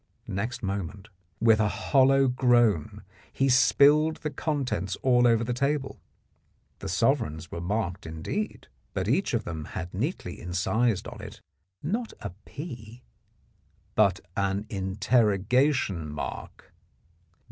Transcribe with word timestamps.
Next 0.25 0.63
moment 0.63 1.09
with 1.39 1.59
a 1.59 1.67
hollow 1.67 2.27
groan 2.27 3.03
he 3.31 3.49
spilled 3.49 4.15
the 4.17 4.31
contents 4.31 4.95
all 5.03 5.27
over 5.27 5.43
the 5.43 5.53
table. 5.53 5.99
The 6.79 6.89
sovereigns 6.89 7.51
were 7.51 7.61
marked 7.61 8.07
indeed, 8.07 8.67
but 8.95 9.07
each 9.07 9.35
of 9.35 9.43
them 9.43 9.65
had 9.77 9.93
neatly 9.93 10.41
incised 10.41 11.07
on 11.07 11.21
it, 11.21 11.39
not 11.83 12.13
a 12.19 12.31
"P" 12.45 13.03
but 13.93 14.19
an 14.35 14.65
interrogation 14.71 16.09
mark. 16.09 16.73